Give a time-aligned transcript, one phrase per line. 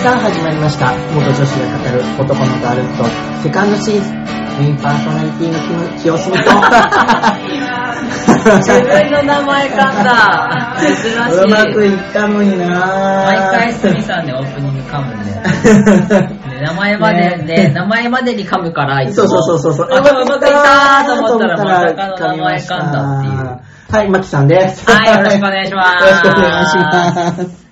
[0.00, 4.14] さあ始まりました元女子が語る男のガールズトークセカンドシーズン
[4.58, 6.40] メインパーソナリティのキム清澄と
[8.40, 10.76] 自分の名前噛んだ。
[10.80, 11.44] 珍しい。
[11.44, 12.66] うまくいったのにな
[13.26, 15.32] 毎回すみさんでオープニング噛むんで。
[16.56, 19.88] で 名前まで、ねで、名前までに噛むから、いつもそうそうそうそう。
[19.92, 23.60] あ、でもうまくいったーと思ったら、まさかの名前噛んだっていう。
[23.92, 24.90] はい、マキさんです。
[24.90, 27.66] はいよろしくお願いしますよろしくお願いします。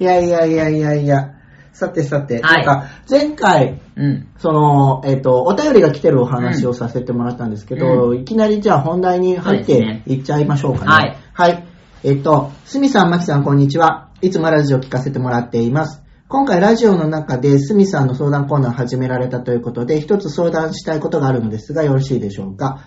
[0.00, 1.37] いやいやいやいやいや。
[1.78, 4.28] さてさて、はいなんか前回、うん。
[4.38, 10.86] その、えっ、と、お便りが来てるお話をさせてもらったんですけど、いきなりじゃあ本題に入ってそうですねいっちゃいましょうかね。
[10.88, 11.16] はい。
[11.32, 11.64] はい。
[12.02, 14.08] えっ、と、すみさん、まきさん、こんにちは。
[14.20, 16.02] いつもラジオ聞かせてもらっています。
[16.26, 22.80] 今回ラジオの中で、すみさんの相談コーナーを始められたということで、一つ相談したいことがあるのですが、よろしいでしょうか。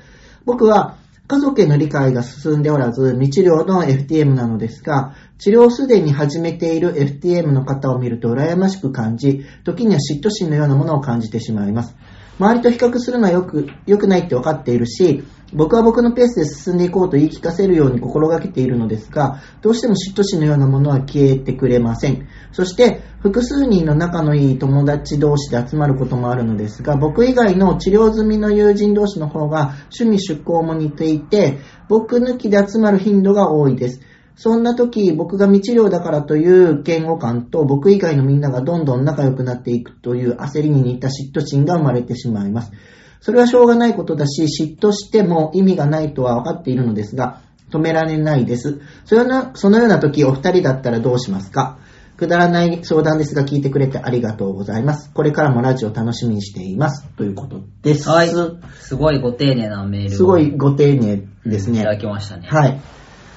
[0.46, 0.98] 僕は、
[1.28, 11.96] 家族への理解が進んでおらず、未治療の FTM なのですが、治療をすでに始めている FTM の方を見ると羨ましく感じ、時には嫉妬心のようなものを感じてしまいます。
[12.42, 22.28] 周りと比較するのはよく、良くないって分かっているし、僕は僕のペースで進んでいこうと言い聞かせるように心がけているのですが、どうしても嫉妬心のようなものは消えてくれません。
[22.52, 34.02] そして、複数人の仲のいい友達同士で集まることもあるのですが、僕以外の治療済みの友人同士の方が趣味趣向も似ていて、僕抜きで集まる頻度が多いです。
[34.36, 42.72] そんな時、僕が未治療だからという嫌悪感と、僕以外のみんながどんどん仲良くなっていくという焦りに似た嫉妬心が生まれてしまいます。
[43.20, 48.82] それはしょうがないことだし、嫉妬しても意味がないとは分かっているのですが、止められないです。
[49.06, 51.78] そのようなそのような時、お二人だったらどうしますか？
[52.18, 55.12] くだらない相談ですが、聞いてくれてありがとうございます。
[55.12, 57.08] これからもラジオ楽しみにしています。
[57.18, 58.10] ということです。
[58.10, 58.30] はい。
[58.30, 61.80] すごいご丁寧なメールをすごいご丁寧ですね。
[61.80, 62.48] いただきましたね。
[62.48, 62.80] はい。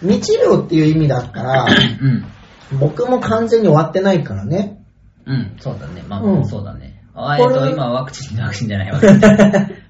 [0.05, 1.67] 未治療っていう意味だったら、
[2.73, 2.79] うん。
[2.79, 4.83] 僕も完全に終わってないからね。
[5.27, 6.05] うん、そうだね。
[6.07, 7.03] まあ、うんそうだね。
[7.15, 9.21] あ、えっ、ことれ今ワクチン、ワクチンじゃない、ワクチン。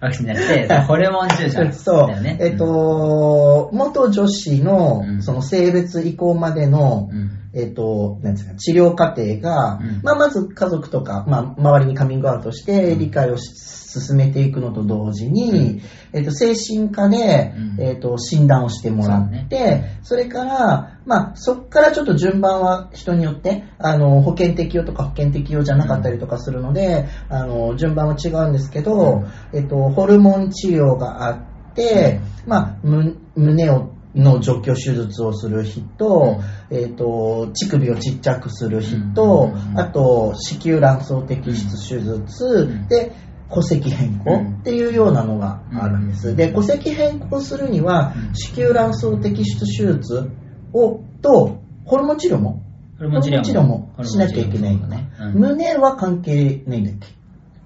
[0.00, 2.38] ワクチンじゃなくて、ホルモン注射そうだよね。。
[2.40, 10.00] えっと、元女子のうんその性別移行までの、うん、えっと、なんですか、治療過程が、うん。
[10.02, 15.80] まあ、まず家族とか、まあ、周りにカミングアウトして理解をし進めていくのと同時に、
[16.12, 17.82] えっと、精神科で、うん。
[17.82, 39.78] えっと、診断をしてもらって、そ,、れから、まあ、そっからちょっと順番は人によって、あの、保険適用とか保険適用じゃなかったりとかするので、あの、順番は違うんですけど、えっと、ホルモン治療があって、まあ、む胸をの除去手術をする人、えっ、と、乳首をちっちゃくする人、うん。
[39.78, 42.88] あと、子宮卵巣摘出手術、ん。
[42.88, 43.12] で、
[43.52, 44.54] 戸籍変更うん。
[44.60, 46.30] っていうようなのがあるんです。
[46.30, 46.36] うん。
[46.36, 48.34] で、戸籍変更するにはう、ん。
[48.34, 50.30] 子宮卵巣摘出手術
[50.72, 52.62] を、と、ホルモン治療も、
[52.98, 54.96] ホルモン治療もしなきゃいけないホルモン治療も。
[54.96, 55.10] ね。
[55.18, 55.40] うん。
[55.40, 57.08] 胸は関係ないんだっけ？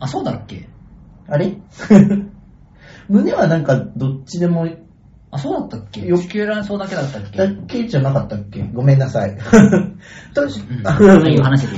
[0.01, 0.69] あ、そうだっけ？
[1.29, 1.59] あれ？
[3.09, 4.67] 胸はなんかどっちでも
[5.31, 6.07] あ、そうだったっけ？
[6.07, 7.39] よ子宮卵巣だけだったっけ？
[7.39, 8.63] だっけじゃなかったっけ？
[8.73, 9.37] ごめんなさい。
[10.35, 10.49] と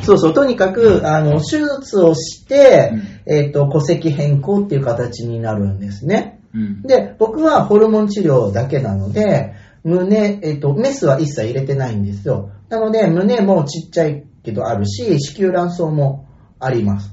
[0.02, 2.92] そうそう、とにかく、あの、手術をして、
[3.26, 6.40] えっ、と、戸籍変更っていう形になるんですね。
[6.54, 6.82] うん。
[6.82, 12.50] で、僕はホルモン治療だけなので、胸、えっ、と、メスは一切入れてないんですよ。
[12.68, 16.26] なので、胸もちっちゃいけどあるし、子宮卵巣も
[16.60, 17.12] あります。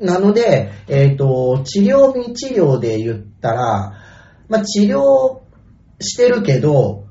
[0.00, 3.92] なので、えっ、と、治療未治療で言ったら、
[4.48, 5.39] まあ、治療
[6.00, 7.04] してるけど、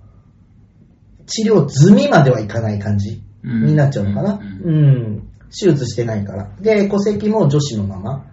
[1.26, 4.40] 治療済みまではいかない感じうんになっちゃうのかな。
[4.64, 5.30] ううん。
[5.50, 6.52] 手術してないから。
[6.60, 8.26] で、戸籍も女子のまま。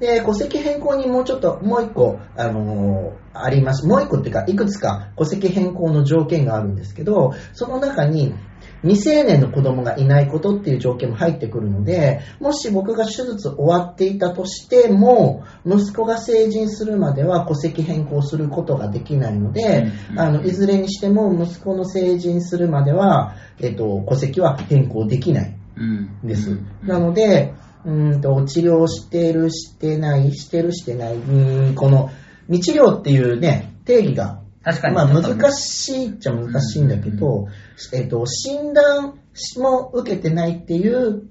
[0.00, 3.86] で、戸籍変更にもうちょっと、もう一個、あのーあります。
[3.86, 8.34] もう一個っていうか、いくつか戸籍変更の条件があるんですけど、その中に、
[8.82, 26.20] 未成年の子供がいないことっていう条件も入ってくるので、もし僕が手術終わっていたとしても、息子が成人するまでは戸籍変更することができないので、うんあの、いずれにしても息子の成人するまでは、えっと、戸籍は変更できないうん。
[26.24, 26.50] です。
[26.50, 27.54] うんなので、
[27.84, 32.10] うーんと、治療してる、してない、してる、してない、うーんこの、
[32.48, 34.94] 未治療っていうね、定義が、確かに。
[34.94, 37.48] まあ難しいっちゃ難しいんだけど、
[37.94, 39.18] えっと、診断
[39.56, 41.22] も受けてないっていう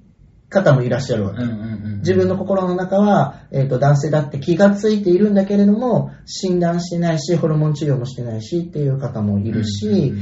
[0.50, 1.44] 方もいらっしゃるわけ。
[1.44, 1.64] うんうんう
[1.98, 1.98] ん。
[2.00, 10.18] 自分の心の中は、えっと男性だって気がついているんだけれども、診断してないし、ホルモン治療もしてないしっていう方もいるし、うんうんうん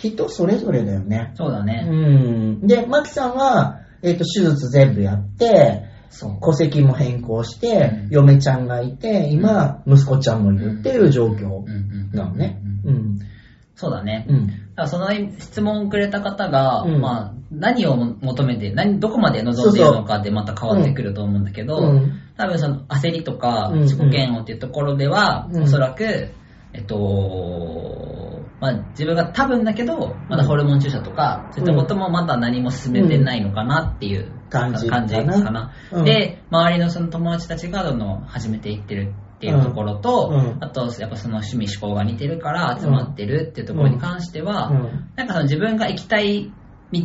[0.00, 1.32] 人それぞれだよね。
[1.34, 1.82] うそうだね。
[1.82, 2.66] ん。
[2.66, 5.90] で、マキさんは、えっ、と、手術全部やって。
[6.42, 12.59] 戸籍も変更して、うん嫁ちゃんがいて、今、息子ちゃんもいるっていう状況うんうんなのね。
[12.84, 12.94] ううん。
[12.94, 13.18] ん。
[13.74, 14.26] そうだね。
[14.28, 14.48] うん。
[14.80, 17.00] からその質問をくれた方が、うん。
[17.00, 22.12] まあ、何を求めて、何、どこまで望んでいるのかでまた変わってくると思うんだけど、うん。
[22.36, 23.80] 多分その焦りとかうん。
[23.80, 25.62] 自己嫌悪っていうところでは、うん。
[25.64, 26.30] おそらく、
[26.72, 35.42] えっと、まあ自分が多分だけど、まだホルモン注射とか、そういったこともまだ何も進めてないのかなっていう感じかな。
[35.42, 35.72] かな。
[35.92, 40.36] うんで、周りのその友達たちがどんどん始めていってるっていうところと、うん。
[40.36, 40.58] うん。
[40.60, 45.10] あと、やっぱその趣味思考が似てるから集まってるっていうところに関しては、うん。
[45.16, 46.52] なんかその自分が行きたい
[46.92, 47.02] 道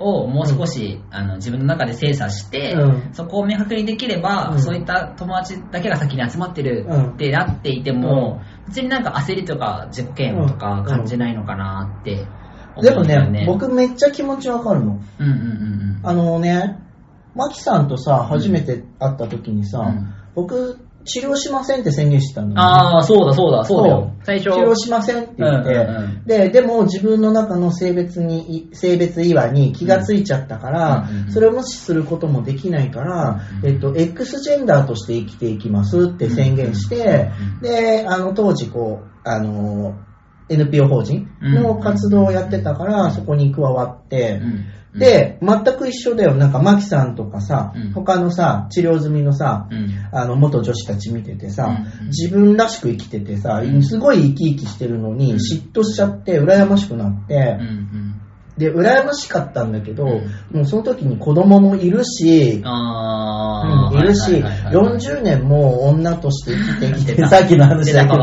[0.00, 3.10] をもう少し、あの自分の中で精査して、うん。
[3.12, 4.60] そこを明確にできれば、うん。
[4.60, 7.10] そういった友達だけが先に集まってるうん。
[7.12, 12.26] ってなっていても、別になんか焦りとか自己嫌悪とか感じないのかなって
[12.74, 15.00] 思でもね、僕めっちゃ気持ちわかるの。
[15.20, 15.34] うんうんう
[15.76, 16.78] んあのね、
[17.34, 20.14] マキさんとさ、初めて会った時にさ、うん。
[20.34, 24.12] 僕、治療しませんって宣言してたんだよねああ、そうだそうだ、そうだよ。
[24.24, 24.50] 最初。
[24.50, 26.24] 治療しませんって言って、うんうんうん。
[26.24, 37.30] で、でも自分の中の性別に、性別違和に気がついちゃったから、うんうんうんそれを無視することもできないから、うんえっと、X ジェンダーとして生きていきますって宣言して、
[37.62, 39.94] で、あの、当時こう、あの、
[40.48, 44.64] NPO 法人の活動をやってたから、そこに加わって、うん、
[44.94, 46.34] で、全く一緒だよ。
[46.34, 47.92] なんか、マキさんとかさ、うん。
[47.92, 52.06] 他のさ、治療済みのさ、うん、あの、元女子たち見ててさ、うん。
[52.08, 55.38] 自分らしく生きててさ、すごい生き生きしてるのに、うん。
[55.38, 57.68] 嫉妬しちゃって、羨ましくなって、うん。
[57.68, 57.99] うん
[58.60, 60.56] で、羨ましかったんだけど、うん。
[60.56, 62.68] もうその時に子供もいるし、う
[63.96, 64.52] んいるし、はいはい。
[64.52, 68.16] はいはい40年も女として生きてきて、 さっきの話だけど、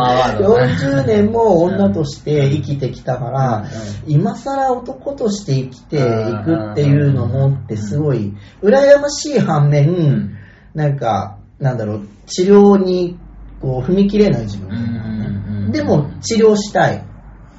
[0.47, 3.65] ド40年も女として生きてきたから、
[4.05, 4.13] うん。
[4.13, 5.99] 今更男として生きてい
[6.45, 10.37] くっていうのもってすごい、羨ましい反面、
[10.75, 13.17] なんか、なんだろう、治療に
[13.59, 14.69] こう踏み切れない自分。
[14.69, 14.75] うん。
[14.75, 15.65] うん。
[15.65, 15.71] うん。
[15.71, 17.03] でも治療したい。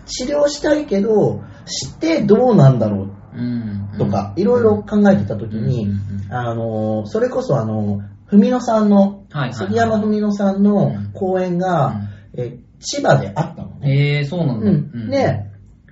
[0.07, 3.99] 治療したいけど、してどうなんだろううん。
[3.99, 5.89] とか、いろいろ考えてた時に
[6.31, 8.01] あの、それこそあの、
[8.31, 12.01] 文野さんの、杉山文野さんの講演が、
[12.35, 13.91] え千葉であったのね。
[13.91, 14.71] へえ、そうなんだ。
[14.71, 15.11] うん。
[15.11, 15.45] で、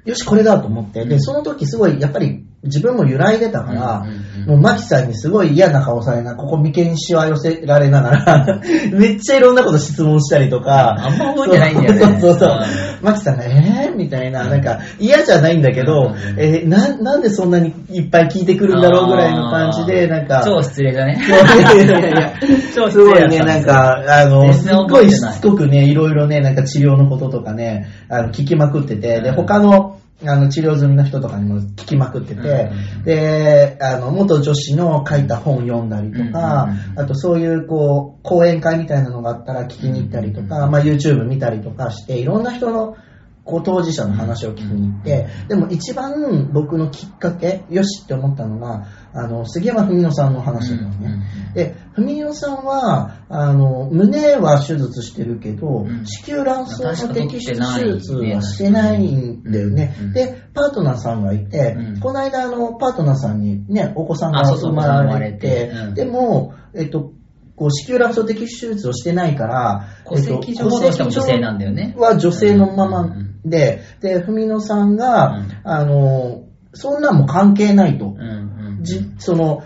[0.05, 1.20] よし、これだと思って、で、うん。
[1.20, 4.06] その時すごい、やっぱり自分も揺らいでたから、
[4.46, 8.61] もうマキさんにすごい嫌な顔されな、ここ眉間にしわ寄せられながら、
[8.93, 12.20] めっちゃいろんなこと質問したりとか、あんま覚えてないんだよね。
[12.20, 12.50] そうそうそう。
[12.50, 12.61] うん。
[13.02, 16.40] マキさんが、えーみたいな、なんか嫌じゃないんだけど、うん。
[16.40, 21.19] えーな、なんでそんなにいっぱい聞いてくるんだろうぐらいの感じで、なんか、超失礼だね。
[21.26, 22.32] いやいやいや
[22.75, 29.34] 超すごいね、なんか、あの、すっごいしつこくね、いろいろね、なんか治療のこととかね、あの、聞きまくってて、で、うん。
[29.34, 33.02] 他の、あの、治療済みの人とかにも聞きまくってて、うん。
[33.04, 37.00] で、あの、元女子の書いた本読んだりとか、うん。
[37.00, 40.70] あとそういう、こう、講演会みたいなのがあったら聞きに行ったりとか、うん。
[40.70, 42.96] まあ YouTube 見たりとかして、いろんな人の、
[43.44, 51.24] こう当事者の話を聞きに行って、でも一番僕のきっかけ、よしって思ったのが、あの、杉山文野さんの話だったのね。
[51.54, 56.06] で、文野さんは、あの、胸は手術してるけど、うん。
[56.06, 59.96] 子宮卵巣の摘出手術はしてないんだよね。
[60.00, 60.12] うん。
[60.12, 62.00] で、パートナーさんがいて、うん。
[62.00, 67.12] この間、あの、パートナーさんにね、お子さんが生まれてでも、えっと、
[67.56, 71.94] こう子宮卵巣摘出手術をしてないから、戸籍上は女性なんだよね。
[71.96, 73.40] は女性のままうん。
[73.44, 75.48] で、で、文野さんが、うん。
[75.64, 76.44] あの、
[76.75, 78.08] そんなんも関係ないと。
[78.08, 78.76] うん。
[78.76, 78.84] うん。
[78.84, 79.62] じその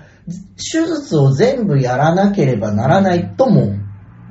[0.57, 3.77] 手術を全部やらなければならないとも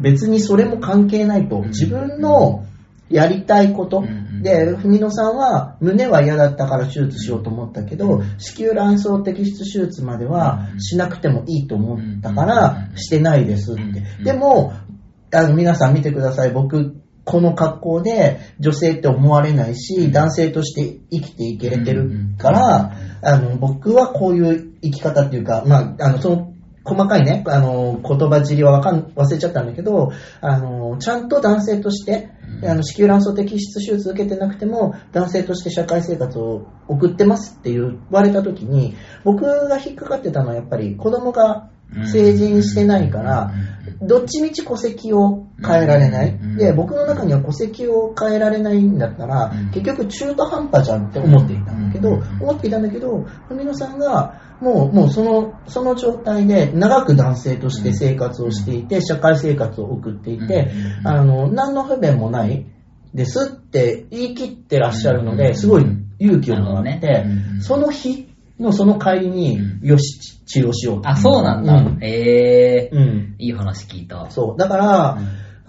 [0.02, 1.58] 別にそれも関係ないと。
[1.58, 1.68] うん。
[1.70, 2.66] 自分の
[3.10, 4.00] やりたいこと。
[4.00, 8.40] うんで文野さんは胸は嫌だったから手術しようと思ったけどうん。
[8.40, 10.82] 子宮卵巣摘出手術まではうん。
[10.82, 12.98] しなくてもいいと思ったかうらん。
[12.98, 13.82] してないですって。
[13.82, 14.24] うん。
[14.24, 14.74] でも
[15.34, 16.52] あの皆さん見てください。
[16.52, 16.96] 僕
[17.30, 22.10] この格好で女性って思われないし男性として生きていけれてる
[22.40, 26.54] からあの、僕はこういう生き方っていうか、まあ、あの、その、
[26.86, 32.30] 細かいね、あの、言葉尻はわかん、忘れちゃったんだけど、あの、ちゃんと男性として、
[32.62, 32.70] うん。
[32.70, 41.70] あの、子宮卵巣摘出手術受けてなくても、男性として社会生活を送ってますって言われた時に、僕が引っかかってたのはやっぱり子供が
[42.12, 43.52] 成人してないから、
[44.02, 46.30] どっちみち戸籍を変えられない。
[46.30, 46.58] うん。
[46.58, 52.24] で、僕の中には戸籍を変えられないんだったらうん、結局中途半端じゃんって思っていたんだけど、うん。
[52.42, 61.08] 思っていたんだけど、文野さんが、もう、もうその、その状態で長く男性として生活をしていて、社会生活を送っていて、うん。
[61.08, 62.66] あの、何の不便もない
[63.14, 65.38] ですって言い切ってらっしゃるのうん。
[65.38, 65.86] で、すごい
[66.20, 67.26] 勇気をもらって
[67.62, 68.29] その日
[68.60, 71.10] のその帰りにう、よし、治療しようと。
[71.10, 71.74] あ、そうなんだ。
[71.76, 73.36] うんええうん。
[73.38, 74.30] いい話聞いた。
[74.30, 74.58] そう。
[74.58, 75.18] だから、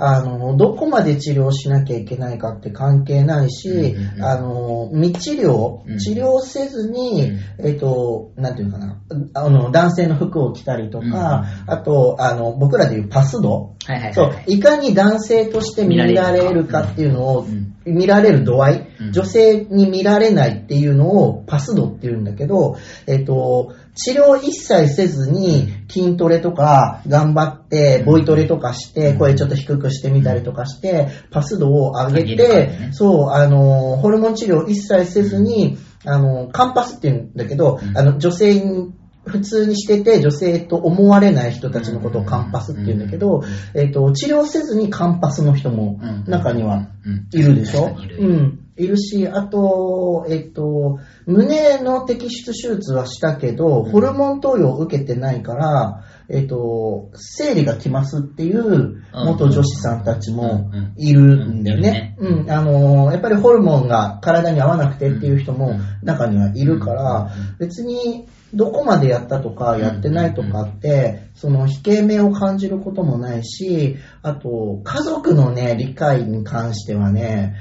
[0.03, 9.01] あの、どこまで治療しなきゃいけないかって関係ないし、うんうんうんあの、未治療うん、治療せずに、うんえっ、と、なんていうのかな、
[9.35, 14.15] あの、男性の服を着たりとか、うんあと、あの、僕らでいうパス度、はいはいはい。
[14.15, 19.13] そう、いかに男性として見られるかっていうのを、うん見られる度合い、うん。
[19.13, 29.19] 女性に見られないっていうのをパス度っていうんだけど、えっと、治療一切せずに筋トレとか頑張って、ボイトレとかして、うん。
[29.19, 37.99] 声ちょっと低くしてみたりとかして、パス度を上げて、そう、あの、ホルモン治療一切せずに、あの、カンパスっていうんだけど、うん。
[37.99, 38.93] あの、女性に、
[39.25, 43.43] 普通にしてて女性と思われない人たちのことをカンパスって言うんだけど、
[43.75, 47.95] えっと、治療せずにカンパスの人もうん中にはうんいるでしょ？
[48.19, 48.67] うん。
[48.77, 53.91] いるし、あと、えっと、胸の摘出手術はしたけど、うん。
[53.91, 62.17] ホルモン投与を受けてないから、えっと、生理が来ますっていう元女子さんたちもいるんだよね。
[62.19, 62.41] うん。
[62.41, 62.51] うん。
[62.51, 77.55] あの、やっぱりホルモンが体に合わなくてっていう人も中にはいるから、別にどこまでやったとかやってないとかって、その引け目を感じることもないし、あと、家族のね、理解に関してはね、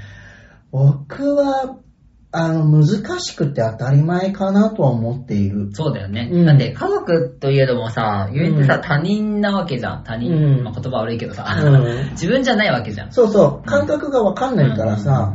[0.71, 1.77] 僕は、
[2.31, 5.69] あの、難しくて当たり前かなとは思っている。
[5.73, 6.29] そうだよね。
[6.31, 6.45] うん。
[6.45, 8.81] だって家族といえどもさ、言うてさ、うん。
[8.81, 10.03] 他人なわけじゃん。
[10.03, 10.63] 他人、うん。
[10.63, 12.09] まあ、言葉悪いけどさ、うん。
[12.13, 13.11] 自分じゃないわけじゃん。
[13.11, 15.33] そうそう、感覚がわかんないからさ、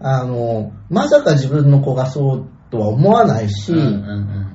[0.00, 3.90] あの、まさか自分の子がそうとは思わないし、うんうんう
[4.50, 4.53] ん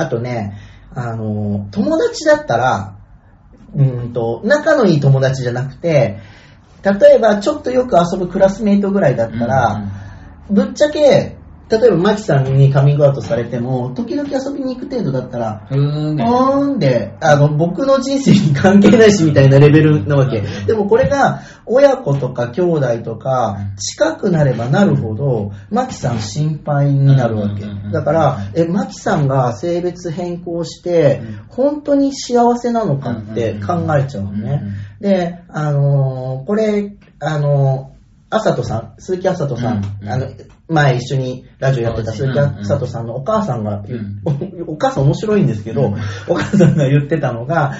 [0.00, 0.58] あとね、
[0.94, 2.96] あの、友達だったら、
[3.74, 6.18] うーんと、仲のいい友達じゃなくて、
[6.82, 9.82] 例えばちょっとよく遊ぶクラスメイトぐらいだったら、
[10.50, 11.37] ぶっちゃけ、
[11.70, 16.24] 例えばマキさんにカミングアウトされても、時々遊びに行く程度だったら、うーんね。
[16.24, 20.42] ーんで、あの、僕の人生に関係ないしみたいなレベルなわけ。
[20.66, 27.64] でもこれが、親子とか兄弟とか、近くなればなるほど、マキさん心配になるわけ。
[27.92, 34.62] だから、え、マキさんが性別変更してうん、本当に幸せなのかって考えちゃうのね。
[35.00, 40.26] で、あのーこれ、あのー、あさとさん、鈴木あさとさん、うんうんあの、
[40.68, 43.82] 前一緒にラジオやってた鈴木あさとさんのお母さんが
[44.66, 45.94] おお母さん面白いんですけど、うん。
[46.28, 47.74] お母さんが言ってたのが、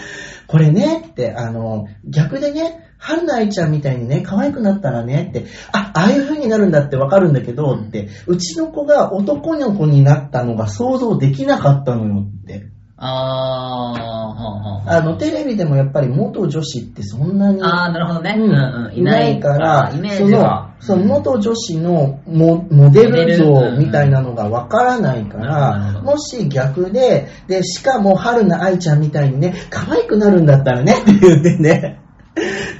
[0.47, 7.89] これねって、あの、逆でね、春菜愛ちゃんみたいにね、可愛くなったらねって、あ、ああいう風になるんだってわかるんだけど、うん。
[7.89, 12.67] って、うちの子が男の子になったのが想像できなかったのよって。
[13.01, 14.97] ああはあ。
[14.99, 18.35] あの、テレビでもやっぱり元女子ってそんなに、あー、なるほどね。
[18.37, 18.99] ううんんうん。
[18.99, 20.75] いないから、イメージは。
[20.81, 32.01] その、その元女子のモモデル像ルみたいなのがわからないから、もし逆で、で、しかも春菜愛ちゃんみたいにね、可愛くなるんだったらね、って言ってね、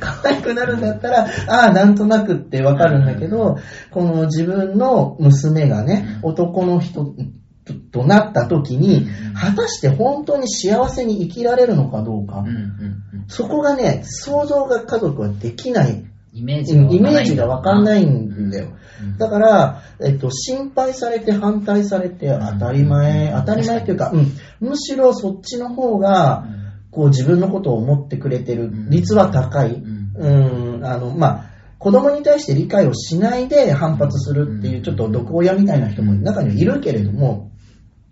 [0.01, 3.59] 可愛くなるんだったら、ああ、なんとなくってわかるんだけど、
[3.91, 7.15] この自分の娘がね、男の人
[7.69, 12.39] ととなった時にうん、果たして本当に幸せに生きられるのかどうか。
[12.39, 13.25] うん、うんうん。
[13.29, 16.05] そこがね、想像が家族はできない。
[16.33, 18.67] イメージうんイメージがわかんないんだよ。
[18.67, 18.79] うん
[19.17, 26.47] だから、えっと、心配されて反対されて当たり前、うん当たり前っていうか、うん、むしろそっちの方が、
[26.91, 28.71] こう自分のことを思ってくれてる。
[28.91, 29.75] 率は高い。
[29.75, 37.53] うんうん、あの、まあ、子供に対して理解をしないで反発するっていう、ちょっと毒親みたいな人も中にはいるけれども、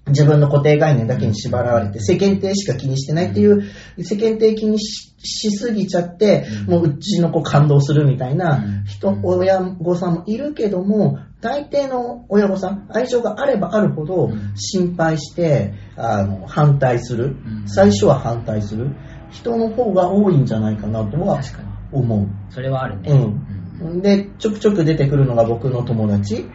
[0.09, 3.65] 自分の固定概念だけに縛られて、世間体しか気にしてないっていう、
[4.03, 17.65] 世間体気にししすぎちゃって、うんもううちの子感動するみたいな人、うん親御さんもいるけども、大抵の親御さん、愛情があればあるほどうん心配して、あの、反対するう。
[17.65, 18.95] ん最初は反対する。
[19.31, 21.41] 人の方が多いんじゃないかなとは。
[21.93, 22.29] 思う。
[22.51, 23.13] それはあるね。
[23.81, 24.03] うん。
[24.03, 26.47] で、ちょくちょく出てくるのが僕の友達。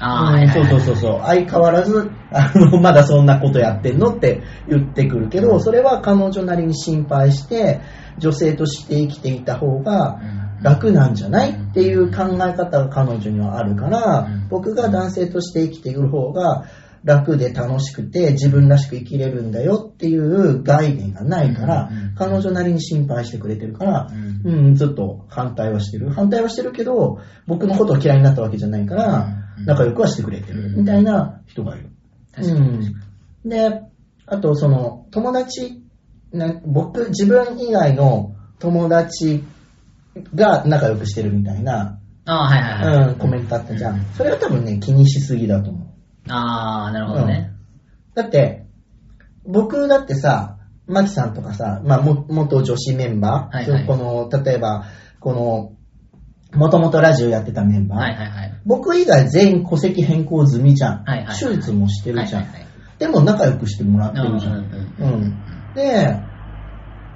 [0.00, 0.48] ああ、うん。
[0.48, 0.80] そうそうう。
[0.80, 1.20] そうそう。
[1.24, 7.80] 相変わらず、あの、 まだそんなことやってんのって言ってくるけど、それは彼女なりに心配して、
[8.18, 10.20] 女性として生きていた方が
[10.62, 16.64] 楽なんじゃないっていう考え方が彼女にはあるからうん、僕が男性として生きている方が
[17.04, 24.10] 楽で楽しくて自分らしく生きれるんだよっていう概念がないからうん、彼女なりに心配してくれてるから
[24.44, 24.66] う、ん。
[24.66, 26.10] うん、ずっと反対はしてる。
[26.10, 30.66] 反対はしてるけど、僕のことを嫌いになったわけじゃないからう、ん仲良くはしてくれてる。
[30.66, 31.90] うんみたいな人がいる。
[32.34, 33.48] 確かにうん。
[33.48, 33.82] で、
[34.26, 35.82] あと、その、友達、
[36.32, 39.44] な僕、自分以外の友達
[40.34, 43.08] が仲良くしてるみたいな、ああ、はいはいはい。
[43.10, 44.04] うん、コメントあったじゃん。
[44.16, 46.32] それは多分ね、気にしすぎだと思う。
[46.32, 47.52] ああ、なるほどね。
[48.14, 48.66] だって、
[49.44, 54.86] 僕だってさ、マキさんとかさ、まあ、も元女子メンバー、はいはいこの、例えば、
[55.20, 55.72] この、
[56.56, 58.60] もともとラジオやってたメンバー、はいはいはい。
[58.64, 61.04] 僕以外全員戸籍変更済みじゃん。
[61.04, 62.42] はいはいはい手術もしてるじゃん。
[62.42, 62.66] はいはいはい
[62.98, 64.52] でも仲良くしてもらってるじゃん。
[64.54, 64.64] うん
[64.98, 65.42] うんうん
[65.74, 66.18] で、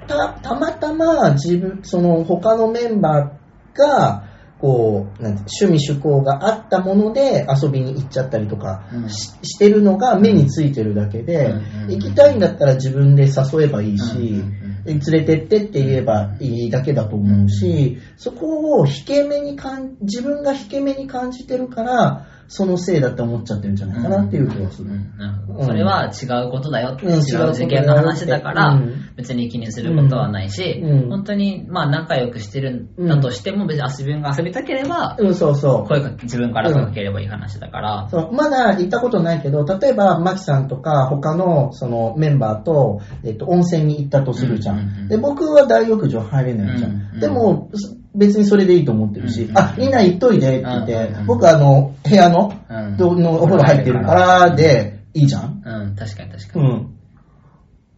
[0.07, 4.27] た、たまたま自分、その他のメンバーが、
[4.59, 24.89] こう、なんて趣味趣向があったもので遊びに行っちゃったりとかうんし,、してるのが目についてるだけで、うんうんうん行きたいんだったら自分で誘えばいいし、うんうん連れてってって言えばいいだけだと思うし、そこを引け目にかん自分が引け目に感じてるから、そのせいだって思っちゃってるんじゃないかなっていう気がする。
[24.89, 25.65] うんなるほどうん。
[25.67, 29.11] それは違うことだよって、うん違う事件の話だから、うん。
[29.15, 35.87] 別に気にすることはないし、うん本当にまあ仲良くしてるんだとしても、別に自分が遊びたければ、うん、そうそう。
[35.87, 38.33] 声か自分から声かければいい話だから、そう。
[38.33, 45.07] まだ行ったことないけど、例えば、マキさんとか他のそのメンバーと、えっと、温泉に行ったとするじゃん。
[45.07, 47.19] で、僕は大浴場入れないじゃん。
[47.19, 49.49] でも、す別にそれでいいと思ってるし、うん。
[49.51, 51.25] うんあ、みんな行っといでって言って、うん。
[51.25, 52.97] 僕あの、部屋の、うん。
[52.97, 55.61] どのお風呂入ってるからで、いいじゃん。
[55.65, 56.65] うん、確かに確かに。
[56.65, 56.97] うん。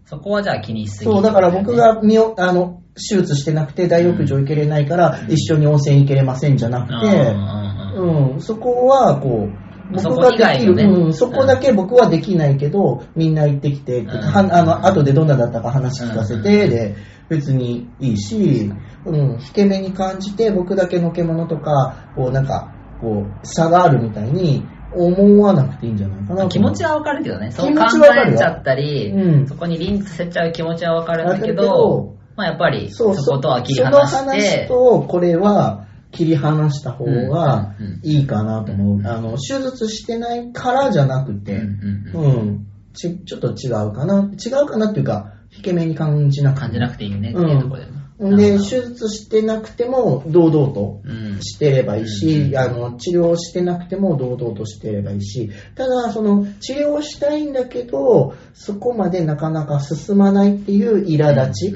[0.06, 7.34] そこはじゃあ気にしすぎそう、だから僕が身を、あの、手術してなくて大浴場行けれないから、一緒に温泉行けれませんじゃなくて、
[7.96, 8.34] うん。
[8.34, 9.63] うん、そこはこう、
[9.94, 14.08] 僕ができる、ねうん、そこだけ僕はできないけど、みんな行ってきて、ん。
[14.08, 16.96] はあの、後でどんなだったか話聞かせて、で、
[17.30, 18.72] 別にいいし、
[19.06, 27.52] うん、引け目に感じて、僕だけのけ者とか、こうなんか、こう、差があるみたいに思わなくていいんじゃないかな気持ちはわかるけどね。
[27.52, 28.36] そう考気持ちわかるよ。
[28.36, 29.48] えちゃったり、うん。
[29.48, 35.83] そこにリンクさせちゃう気持ちはわかるんだけどど、まあやっぱりそことは切り離しその話て、と、これは、
[36.14, 38.98] 切り離した方がいいかなと思う。
[39.00, 42.68] うんあの、手術してないからじゃなくて、うんうんうんうん。
[42.94, 44.30] ち、ちょっと違うかな。
[44.34, 46.62] 違うかなっていうか、引け目に感じなくて。
[46.62, 47.88] 感じなくていいよねっていうところで。
[48.20, 48.38] うん。
[48.38, 61.76] で、手術してなくても、堂々とうんしてればいいし、うんあの、治療してなくても堂々としてればいいし、ただ、その、治療したいんだけど、そこまでなかなか進まないっていう苛立ち。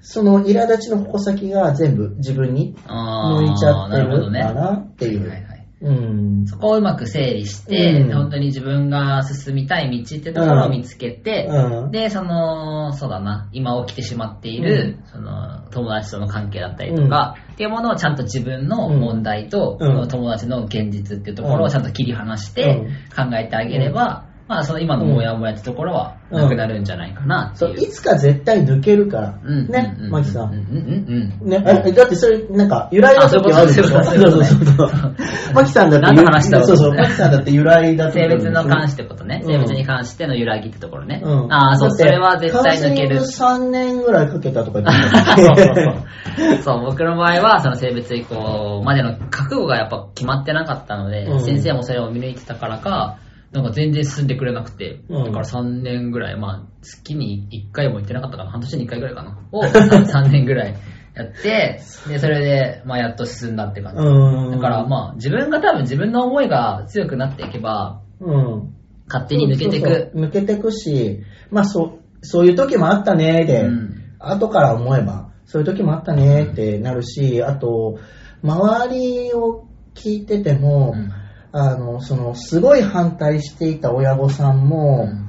[0.00, 5.16] その苛立ちの矛先が全部自分に向いちゃってるなるほどねかなってい。
[5.16, 5.46] う。
[5.82, 6.46] うん。
[6.46, 8.12] そこをうまく整理して、うん。
[8.12, 11.90] 本当に自分が進みたい道ってところを見つけて、うん。
[11.90, 19.76] で、その、そうだな、今起きてしまっている、その、友達との関係だったりとか、っていうものをちゃんと自分の問題と、
[20.08, 23.30] 友達の現実っていうところをちゃんと切り離してうん。
[23.30, 27.82] 考えてあげれば、まあ、その今のモヤモヤってところはなくなるんじゃないかなってそう、いう。
[27.82, 29.40] いつか絶対抜けるから。
[29.44, 30.52] うんねうん、マキさん。
[30.52, 35.14] うんうんうんね、えだってそれ、なんか、由来の時あるでしょあそうそうそうそうそう。
[35.52, 39.40] マキさんだって、何の話だろうそうそう、マキさんだって由来だと性別の関してことね。
[39.42, 41.22] うん性別に関しての揺らぎってところね。
[41.24, 41.52] うん。
[41.52, 43.16] ああ、そう、それは絶対抜ける。
[43.16, 46.62] カウンセリング3年ぐらいかけたとか言ってそうたそうそう。
[46.62, 53.18] そう、僕の場合は、その性別移行までの覚悟がやっぱ決まってなかったので、うん先生もそれを見抜いてたからか、
[53.52, 60.74] なんか全然進んでくれなくて、うんだから3年ぐらい、まあ、月に1回も行ってなかったかな、半年に1回ぐらいかな、を 3, 年ぐらい
[61.14, 64.02] やって、で、それで、まあ、やっと進んだって感じ。
[64.02, 64.50] うん。
[64.50, 68.74] だから、まあ、自分が多分自分の思いが強くなっていけば、うん。
[69.08, 69.88] 勝手に抜けていく。
[69.88, 77.98] そうそう抜けていくし、まあそう、そういう時もあったねで、うん後から思えば、そういう時もあったねってなるし、あと、
[78.42, 81.12] 周りを聞いてても、うん
[81.58, 85.26] あの、その、すごい反対していた親御さんも、うん。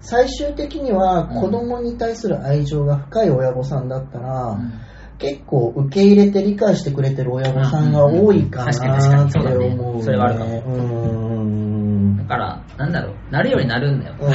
[0.00, 1.40] 最終的にはうん。
[1.40, 4.72] 子供に対する愛情が深い親御さんだったら、うん。
[5.18, 10.02] 結構受け入れて理解してくれてる親御さんが多いかなって思う、ね。
[10.02, 12.16] それはあるかもうーん。
[12.18, 14.16] だから、なんだろう、なるようになるんだよ。
[14.20, 14.32] うん。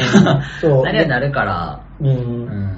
[0.62, 0.84] そう。
[0.88, 2.08] なるようになるから、うん。
[2.08, 2.78] うん、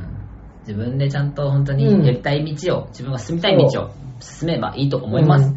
[0.68, 5.54] 自分でちゃんと本当にやりたい道を、自分が進みたい道を進めばいいと思います。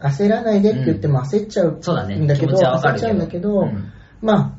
[0.00, 2.16] うん焦らないでって言っても焦っちゃうそうだね。
[2.16, 4.56] んだけど、気持ちはわかっちゃうんだけど、うんまあ、ま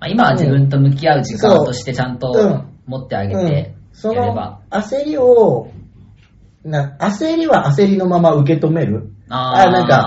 [0.00, 2.68] あ、今は自分と向き合う時間としてちゃんとうん。
[2.86, 3.48] 持ってあげうん。
[3.48, 4.60] てそのやれば。
[4.70, 5.70] 焦りを、
[6.64, 9.10] な焦りは焦りのまま受け止める？
[9.30, 10.02] ああなんかか、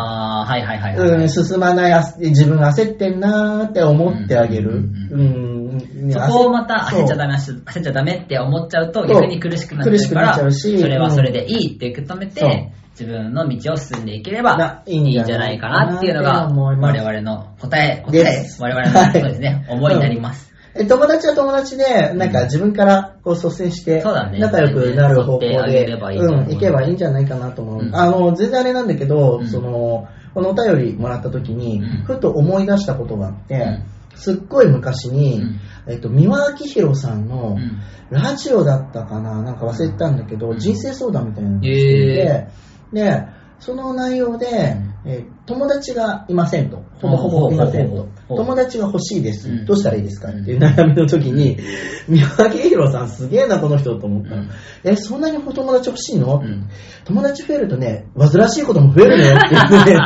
[0.47, 1.09] はいはいはいはい。
[1.09, 4.89] うん、進まない、あ自分が焦ってんなーって思ってあげる。
[5.11, 6.11] うんうん。
[6.11, 19.11] そこをまた焦っちゃだダメ焦っちゃダメって思っちゃうと逆に苦しくなっちゃうから、それはそれでいいって受け止めて、自分の道を進んでいければないいいんじゃないかなっていうのが我々の答え、答えです、我々のはい。
[19.11, 20.47] そうですね、思いになります。
[20.79, 26.39] え友達は友達で、なんか自分からこう率先して、仲良くなる方向で、ればいいと思う。
[26.41, 27.83] うん、行けばいいんじゃないかなと思う。
[27.83, 27.95] うん。
[27.95, 29.47] あの、全然あれなんだけど、うん。
[29.47, 30.07] その、
[30.37, 32.03] このお便りもらった時に、うん。
[32.03, 33.83] ふと思い出したことがあって、うん。
[34.15, 35.59] すっごい昔に、うん。
[35.87, 37.81] えっと、三輪明宏さんうの、ん。
[38.11, 40.59] ラジオだったかななんか忘れてたんだけど、うん。
[40.59, 42.47] 人生相談みたいなのをしていて、
[42.93, 43.23] で、
[43.59, 46.83] その内容で、えー友達がいませんと。
[47.01, 49.49] ほぼほぼいませんと友達が欲しいです。
[49.49, 51.57] うんどうしたらいいですかうんっていう悩みの時に、
[52.09, 54.35] 三輪明宏さんすげえな、この人と思ったの。
[54.37, 54.49] うん
[54.83, 56.67] え、そんなにお友達欲しいの、うん
[57.05, 59.99] 友達増えるとね、煩わしいことも増えるねって言ってね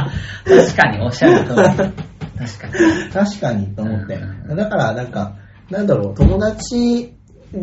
[0.46, 1.56] 確かにおっしゃる通り。
[1.56, 3.12] 確かに。
[3.12, 4.54] 確かにと思ってう。
[4.54, 5.36] んだから、なんか、
[5.72, 7.16] なんだろう、友達、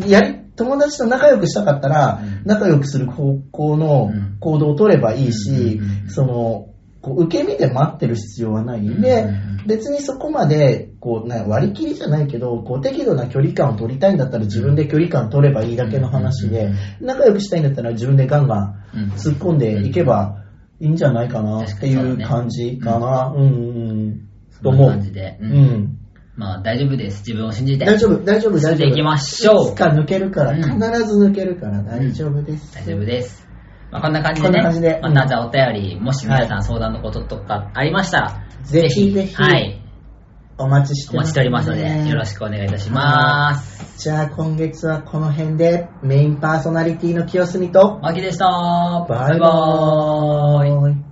[0.07, 6.67] やり、友達と仲良くしたかったら、うん仲良くする方向のうん行動を取ればいいしその、
[7.01, 8.79] こう受け身で待ってる必要はない。
[8.79, 9.25] うんで
[9.65, 20.43] 別にそこまで、こう、な割り切りじゃないけど、こう、適度な距離感を取りたいんだったら自分で距離感を取ればいいだけの話で仲良くしたいんだったら自分でガンガンうん突っ込んでいけば
[20.79, 23.33] いいんじゃないかなっていう感じかな。
[23.35, 24.29] うんうんうん。
[24.63, 24.87] と思う。
[24.87, 25.37] な感じで。
[25.41, 25.97] ううんん。
[26.35, 27.19] まあ大丈夫です。
[27.27, 27.85] 自分を信じて。
[27.85, 28.59] 大丈夫、大丈夫、大丈夫。
[28.59, 32.73] 進んでいきましょういつか抜けるから、うん必ず抜けるから大丈夫です。
[32.73, 33.38] 大丈夫です。
[33.91, 34.53] まあ、こんな感じでね。
[34.53, 39.81] こんな感じでまたじゃあお便り、もし皆さはん相談のこととかありましたら、ぜひぜひはい。
[40.57, 43.97] お待ちしてお待ちしておりますので、よろしくお願いいたします。
[43.97, 48.45] じゃあ今月はこの辺でメインパーソナリティの清澄とマキでした。
[48.45, 51.08] バイバーイ